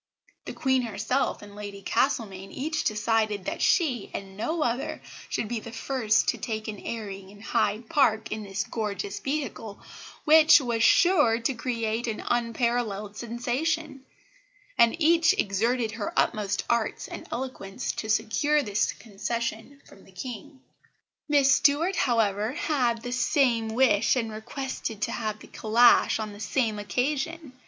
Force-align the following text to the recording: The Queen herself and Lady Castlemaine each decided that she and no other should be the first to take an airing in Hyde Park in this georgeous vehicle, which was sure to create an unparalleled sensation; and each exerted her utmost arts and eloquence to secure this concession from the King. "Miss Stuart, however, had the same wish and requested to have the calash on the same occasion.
The 0.45 0.53
Queen 0.53 0.81
herself 0.81 1.43
and 1.43 1.55
Lady 1.55 1.83
Castlemaine 1.83 2.49
each 2.51 2.83
decided 2.85 3.45
that 3.45 3.61
she 3.61 4.09
and 4.15 4.35
no 4.35 4.63
other 4.63 4.99
should 5.29 5.47
be 5.47 5.59
the 5.59 5.71
first 5.71 6.27
to 6.29 6.39
take 6.39 6.67
an 6.67 6.79
airing 6.79 7.29
in 7.29 7.39
Hyde 7.41 7.87
Park 7.87 8.31
in 8.31 8.41
this 8.41 8.63
georgeous 8.63 9.19
vehicle, 9.19 9.79
which 10.25 10.59
was 10.59 10.81
sure 10.83 11.39
to 11.41 11.53
create 11.53 12.07
an 12.07 12.23
unparalleled 12.29 13.15
sensation; 13.15 14.03
and 14.75 14.99
each 14.99 15.35
exerted 15.37 15.91
her 15.91 16.17
utmost 16.17 16.63
arts 16.67 17.07
and 17.07 17.27
eloquence 17.31 17.91
to 17.91 18.09
secure 18.09 18.63
this 18.63 18.93
concession 18.93 19.83
from 19.87 20.03
the 20.03 20.11
King. 20.11 20.61
"Miss 21.29 21.53
Stuart, 21.53 21.95
however, 21.95 22.53
had 22.53 23.03
the 23.03 23.11
same 23.11 23.67
wish 23.75 24.15
and 24.15 24.31
requested 24.31 24.99
to 25.03 25.11
have 25.11 25.37
the 25.37 25.47
calash 25.47 26.17
on 26.17 26.33
the 26.33 26.39
same 26.39 26.79
occasion. 26.79 27.53